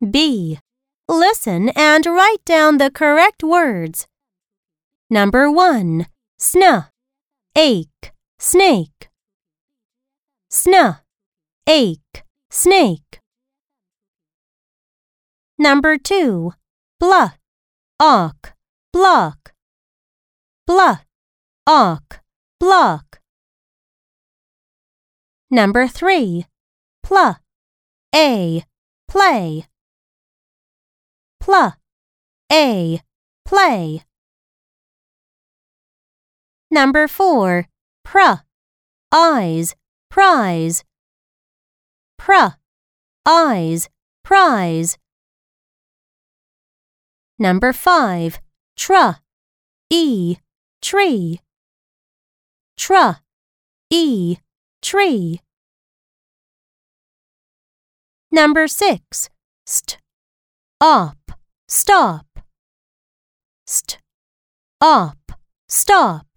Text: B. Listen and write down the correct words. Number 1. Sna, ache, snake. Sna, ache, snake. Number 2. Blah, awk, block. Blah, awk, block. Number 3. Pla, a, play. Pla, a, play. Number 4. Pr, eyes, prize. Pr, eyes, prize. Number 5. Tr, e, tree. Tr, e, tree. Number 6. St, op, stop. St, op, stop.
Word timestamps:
B. 0.00 0.58
Listen 1.08 1.68
and 1.70 2.06
write 2.06 2.44
down 2.44 2.78
the 2.78 2.90
correct 2.90 3.42
words. 3.42 4.06
Number 5.10 5.50
1. 5.50 6.06
Sna, 6.40 6.88
ache, 7.56 8.12
snake. 8.38 9.08
Sna, 10.50 11.00
ache, 11.66 12.24
snake. 12.50 13.20
Number 15.58 15.98
2. 15.98 16.52
Blah, 16.98 17.32
awk, 18.00 18.54
block. 18.92 19.52
Blah, 20.66 21.00
awk, 21.66 22.20
block. 22.58 23.20
Number 25.50 25.86
3. 25.86 26.46
Pla, 27.02 27.36
a, 28.14 28.64
play. 29.06 29.66
Pla, 31.44 31.74
a, 32.50 33.02
play. 33.44 34.02
Number 36.70 37.06
4. 37.06 37.68
Pr, 38.02 38.18
eyes, 39.12 39.76
prize. 40.08 40.84
Pr, 42.16 42.56
eyes, 43.26 43.90
prize. 44.22 44.96
Number 47.38 47.74
5. 47.74 48.40
Tr, 48.78 48.94
e, 49.90 50.36
tree. 50.80 51.40
Tr, 52.78 53.20
e, 53.90 54.38
tree. 54.80 55.40
Number 58.32 58.66
6. 58.66 59.28
St, 59.66 59.98
op, 60.80 61.23
stop. 61.68 62.26
St, 63.66 63.98
op, 64.80 65.38
stop. 65.68 66.33